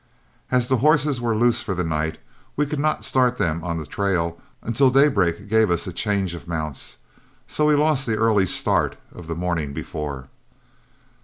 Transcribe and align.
As 0.49 0.67
the 0.67 0.77
horses 0.77 1.21
were 1.21 1.35
loose 1.35 1.61
for 1.61 1.75
the 1.75 1.83
night, 1.83 2.17
we 2.55 2.65
could 2.65 2.79
not 2.79 3.03
start 3.05 3.37
them 3.37 3.63
on 3.63 3.77
the 3.77 3.85
trail 3.85 4.41
until 4.63 4.89
daybreak 4.89 5.47
gave 5.47 5.69
us 5.69 5.85
a 5.85 5.93
change 5.93 6.33
of 6.33 6.47
mounts, 6.47 6.97
so 7.45 7.67
we 7.67 7.75
lost 7.75 8.07
the 8.07 8.17
early 8.17 8.47
start 8.47 8.97
of 9.13 9.27
the 9.27 9.35
morning 9.35 9.73
before. 9.73 10.27